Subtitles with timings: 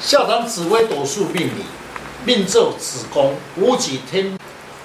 [0.00, 1.66] 下堂紫微斗数命理，
[2.24, 4.38] 命坐子宫，武曲天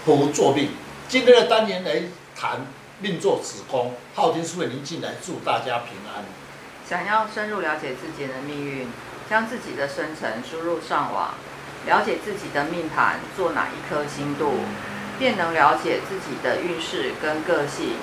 [0.04, 0.72] 府坐命。
[1.08, 2.04] 今天的单元来
[2.36, 2.65] 谈
[2.99, 6.25] 命坐子宫，昊天书院您进来祝大家平安。
[6.86, 8.89] 想要深入了解自己的命运，
[9.29, 11.36] 将自己的生辰输入上网，
[11.86, 14.55] 了解自己的命盘做哪一颗星度，
[15.18, 17.95] 便能了解自己的运势跟个性。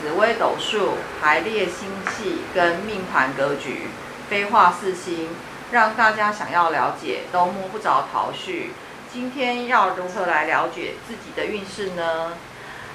[0.00, 3.88] 紫微斗数排列星系跟命盘格局，
[4.30, 5.30] 飞化四星。
[5.74, 8.70] 让大家想要了解都摸不着头绪。
[9.12, 12.34] 今天要如何来了解自己的运势呢？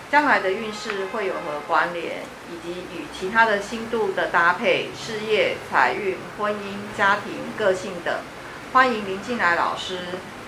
[0.09, 8.15] 将来的运势会有何关联，以及与其他的星度的搭配、事业、财运、婚姻、家庭、个性等，
[8.71, 9.99] 欢迎林进来老师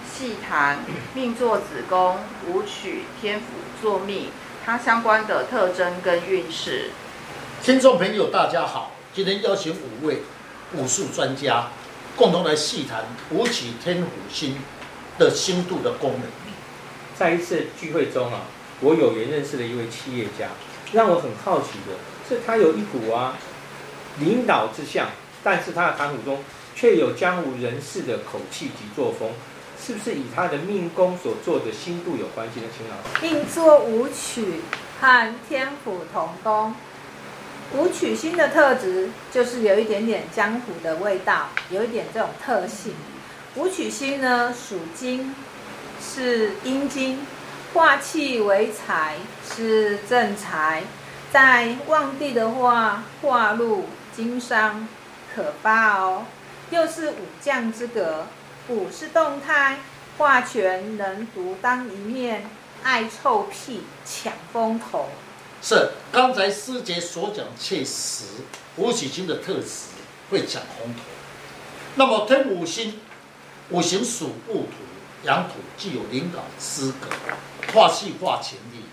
[0.10, 0.80] 细谈
[1.14, 2.18] 命坐子宫、
[2.48, 3.48] 武曲天府
[3.82, 4.32] 坐命，
[4.66, 6.92] 它相关的特征跟运势。
[7.62, 10.24] 听众朋友，大家好，今天邀请五位
[10.72, 11.66] 武术专家。
[12.16, 14.58] 共同来细谈武曲天府星
[15.18, 16.22] 的星度的功能。
[17.18, 18.42] 在一次聚会中啊，
[18.80, 20.50] 我有缘认识了一位企业家，
[20.92, 21.96] 让我很好奇的
[22.28, 23.38] 是，他有一股啊
[24.20, 25.08] 领导之相，
[25.44, 26.44] 但是他的谈吐中
[26.76, 29.30] 却有江湖人士的口气及作风，
[29.80, 32.68] 是不是与他的命宫所做的星度有关系呢？
[32.76, 33.36] 请老师。
[33.36, 34.62] 命作舞曲
[35.00, 36.74] 和天府同宫。
[37.74, 42.94] 武曲星的特质就是有一点点江湖的味道，有一点这种特性。
[43.56, 45.34] 武曲星呢属金，
[46.02, 47.26] 是阴金，
[47.74, 49.16] 化气为财，
[49.48, 50.84] 是正财。
[51.32, 54.86] 在旺地的话，化禄经商，
[55.34, 56.26] 可发哦。
[56.72, 58.28] 又是武将之格，
[58.68, 59.78] 武是动态，
[60.18, 62.44] 化权能独当一面，
[62.84, 65.08] 爱臭屁，抢风头。
[65.62, 68.24] 是刚才师姐所讲切实，
[68.78, 69.90] 武曲星的特质
[70.30, 71.02] 会抢风头。
[71.96, 73.00] 那么天五星，
[73.70, 74.72] 五行属戊土，
[75.24, 77.08] 阳土具有领导资格，
[77.74, 78.86] 化气化权力，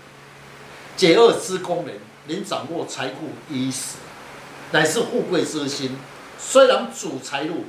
[0.95, 1.95] 解厄之功能，
[2.27, 3.95] 能掌握财库衣食，
[4.71, 5.97] 乃是富贵之星。
[6.37, 7.65] 虽然主财路，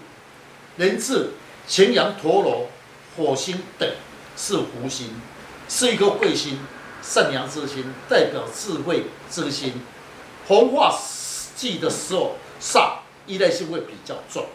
[0.76, 1.32] 人自
[1.66, 2.68] 擎羊、陀罗、
[3.16, 3.88] 火星等
[4.36, 5.08] 是福星，
[5.70, 6.58] 是一个贵星。
[7.02, 9.74] 善良之心代表智慧之心，
[10.46, 10.94] 红化
[11.56, 14.46] 忌的时候煞依赖性会比较重。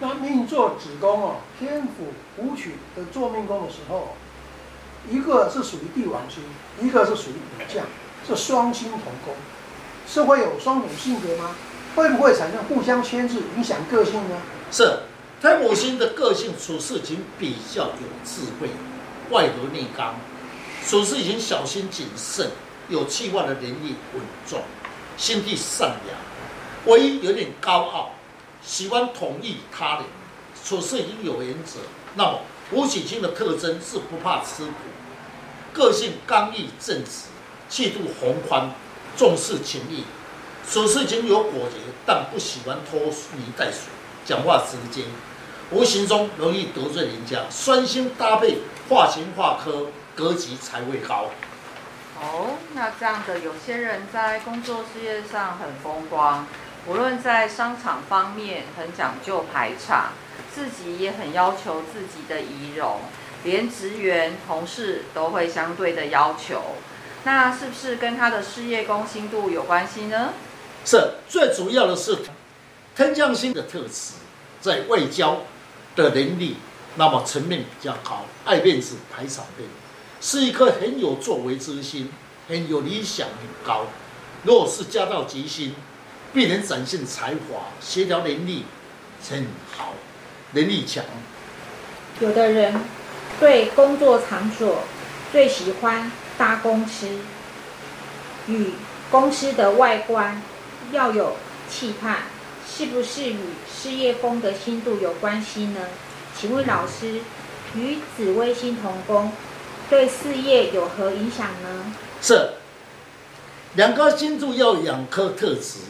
[0.00, 4.16] 那命座子宫哦，天府武曲的坐命宫的时候，
[5.08, 6.42] 一个是属于帝王星，
[6.80, 7.84] 一个是属于武将，
[8.26, 9.34] 是双星同宫，
[10.06, 11.54] 是会有双重性格吗？
[11.94, 14.36] 会不会产生互相牵制，影响个性呢？
[14.72, 14.98] 是，
[15.40, 18.68] 天府星的个性处事情比较有智慧，
[19.30, 20.16] 外柔内刚。
[20.86, 22.50] 处事已经小心谨慎，
[22.88, 24.60] 有计划的能力稳重，
[25.16, 26.18] 心地善良，
[26.84, 28.10] 唯一有点高傲，
[28.62, 30.04] 喜欢统一他人，
[30.62, 31.78] 处事已经有原则。
[32.16, 32.40] 那么
[32.70, 34.72] 武曲星的特征是不怕吃苦，
[35.72, 37.28] 个性刚毅正直，
[37.68, 38.70] 气度宏宽，
[39.16, 40.04] 重视情义，
[40.70, 43.84] 处事情有果决，但不喜欢拖泥带水，
[44.26, 45.06] 讲话直接，
[45.70, 47.40] 无形中容易得罪人家。
[47.50, 48.58] 双星搭配，
[48.90, 49.86] 化权化科。
[50.14, 51.30] 格局才会高。
[52.20, 56.46] 哦，那这样的有些人在工作事业上很风光，
[56.86, 60.12] 无论在商场方面很讲究排场，
[60.54, 63.00] 自己也很要求自己的仪容，
[63.42, 66.62] 连职员同事都会相对的要求。
[67.24, 70.34] 那是不是跟他的事业公心度有关系呢？
[70.84, 72.18] 是，最主要的是
[72.94, 74.12] 天降星的特质，
[74.60, 75.40] 在外交
[75.96, 76.58] 的能力，
[76.94, 79.68] 那么层面比较高，爱面子，排场面。
[80.26, 82.10] 是一颗很有作为之心，
[82.48, 83.84] 很有理想，很高。
[84.44, 85.74] 若是加到吉星，
[86.32, 88.64] 必能展现才华、协调能力
[89.28, 89.46] 很
[89.76, 89.92] 好，
[90.52, 91.04] 能力强。
[92.20, 92.80] 有的人
[93.38, 94.84] 对工作场所
[95.30, 97.06] 最喜欢大公司，
[98.46, 98.70] 与
[99.10, 100.40] 公司的外观
[100.90, 101.36] 要有
[101.68, 102.20] 气派，
[102.66, 103.38] 是不是与
[103.70, 105.80] 事业宫的星度有关系呢？
[106.34, 107.20] 请问老师，
[107.76, 109.30] 与紫微星同宫。
[109.90, 111.92] 对事业有何影响呢？
[112.22, 112.50] 是
[113.74, 115.80] 两颗星柱要两颗特质，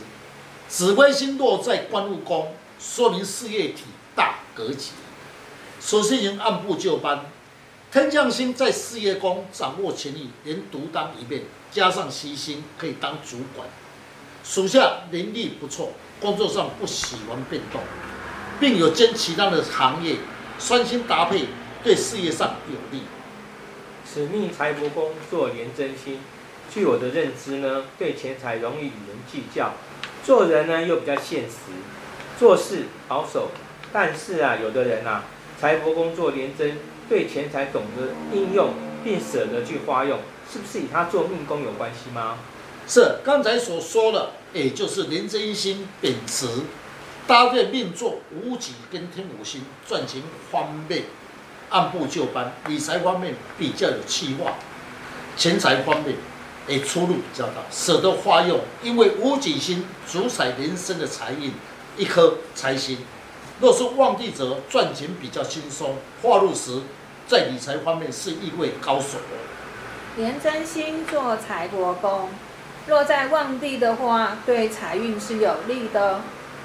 [0.69, 3.85] 紫微星落在官禄宫，说明事业体
[4.17, 4.91] 大格局，
[5.81, 7.27] 首先，人按部就班。
[7.93, 13.69] 天将星在事业宫掌握权力，人独当一面，加上西星可以当主管，
[14.43, 17.81] 属下能力不错，工作上不喜欢变动，
[18.59, 20.17] 并有兼其他的行业，
[20.59, 21.47] 双星搭配
[21.85, 23.05] 对事业上有利。
[24.05, 26.21] 此命财帛宫坐廉贞星，
[26.73, 29.73] 据我的认知呢，对钱财容易与人计较，
[30.25, 31.73] 做人呢又比较现实，
[32.39, 33.49] 做事保守，
[33.93, 35.25] 但是啊，有的人啊，
[35.61, 36.79] 财帛宫坐廉贞，
[37.09, 40.21] 对钱财懂得应用，并舍得去花用，
[40.51, 42.39] 是不是与他做命宫有关系吗？
[42.87, 46.47] 是，刚才所说的，也就是廉贞星秉持
[47.27, 51.05] 搭配命坐武曲跟天五星，赚钱方便。
[51.75, 54.53] 按部就班，理财方面比较有计划，
[55.37, 56.15] 钱财方面
[56.69, 61.53] 诶出入比较大，舍得花用，因为武曲星主宰人生的财运，
[61.97, 62.99] 一颗财星，
[63.61, 66.83] 若是旺地则赚钱比较轻松，花入时
[67.27, 69.19] 在理财方面是一位高手。
[70.17, 72.29] 廉贞星做财帛宫。
[72.87, 76.21] 若在旺地的话，对财运是有利的。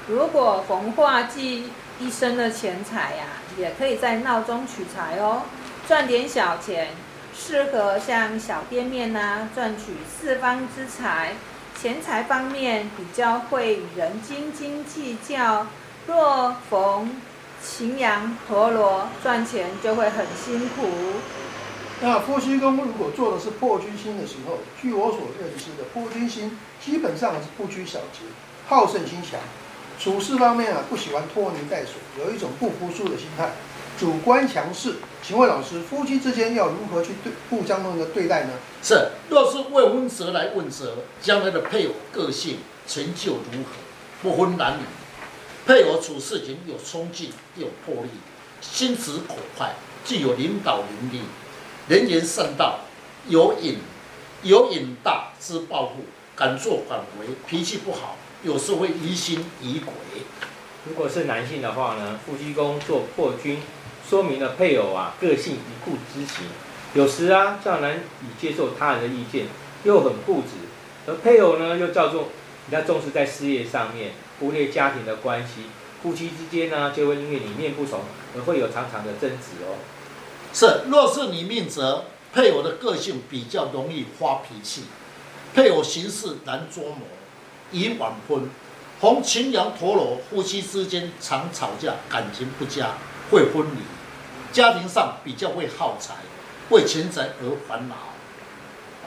[0.07, 1.69] 如果逢化忌
[1.99, 3.25] 一生的钱财呀、
[3.57, 5.41] 也可以在闹中取财哦，
[5.87, 6.89] 赚点小钱，
[7.37, 11.33] 适合像小店面呐、啊，赚取四方之财。
[11.79, 15.67] 钱财方面比较会与人斤斤计较。
[16.07, 17.21] 若逢
[17.61, 20.87] 擎羊陀螺，赚钱就会很辛苦。
[22.01, 28.23] 那夫妻宫如果做的是破军星的时候，据我所认识的破军星，基本上是不拘小节，
[28.67, 29.39] 好胜心强，
[29.99, 33.51] 处事方面啊不喜欢拖泥带水，有一种不服输的心态，
[33.99, 34.95] 主观强势。
[35.21, 38.53] 请问老师，夫妻之间要如何去对互相的对待呢？
[38.81, 43.75] 是，若是未婚者来问责，将来的配偶个性成就如何？
[44.21, 44.83] 不分男女，
[45.65, 48.09] 配偶处事情有冲劲，有魄力，
[48.61, 49.75] 心直口快，
[50.05, 51.21] 具有领导能力。
[51.89, 52.79] 人言善道，
[53.27, 53.79] 有瘾，
[54.43, 55.95] 有瘾大之抱负，
[56.39, 59.93] 敢作敢为，脾气不好，有时会疑心疑鬼。
[60.85, 63.61] 如果是男性的话呢，夫妻宫做破军，
[64.09, 66.45] 说明了配偶啊个性一固之行，
[66.93, 69.47] 有时啊较难以接受他人的意见，
[69.83, 70.55] 又很固执，
[71.07, 72.29] 而配偶呢又较重
[72.65, 75.63] 比较重视在事业上面，忽略家庭的关系，
[76.01, 77.99] 夫妻之间呢就会因为理念不同
[78.37, 79.75] 而会有常常的争执哦。
[80.53, 84.83] 是，若是你命则配偶的个性比较容易发脾气，
[85.53, 87.07] 配偶行事难捉摸，
[87.71, 88.49] 已晚婚。
[88.99, 92.89] 逢擎羊陀罗，夫妻之间常吵架，感情不佳，
[93.31, 93.79] 会分离。
[94.51, 96.15] 家庭上比较会耗财，
[96.69, 97.95] 为钱财而烦恼。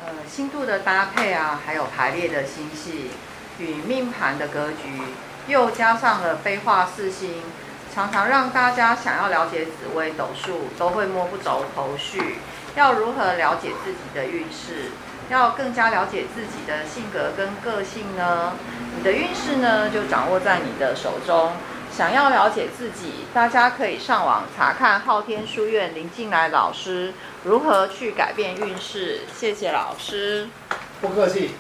[0.05, 3.11] 呃，星度的搭配啊，还有排列的星系
[3.59, 5.03] 与命盘的格局，
[5.47, 7.43] 又加上了飞化四星。
[7.95, 12.39] 常常让大家想要了解紫微斗数，都会摸不着头绪。
[12.75, 14.93] 要如何了解自己的运势？
[15.29, 18.53] 要更加了解自己的性格跟个性呢？
[18.97, 21.53] 你的运势呢，就掌握在你的手中。
[21.91, 27.13] 想要了解自己，大家可以上网查看昊天书院林静来老师
[27.45, 29.21] 如何去改变运势。
[29.37, 30.49] 谢谢老师，
[31.03, 31.51] 不客气。